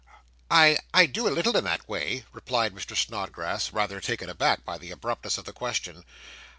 'I 0.49 0.79
I 0.95 1.05
do 1.05 1.27
a 1.27 1.29
little 1.29 1.55
in 1.55 1.63
that 1.65 1.87
way,' 1.87 2.25
replied 2.33 2.73
Mr. 2.73 2.97
Snodgrass, 2.97 3.71
rather 3.71 4.01
taken 4.01 4.31
aback 4.31 4.65
by 4.65 4.79
the 4.79 4.89
abruptness 4.89 5.37
of 5.37 5.45
the 5.45 5.53
question. 5.53 6.03